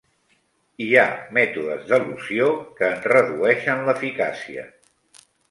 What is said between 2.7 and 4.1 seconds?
que en redueixen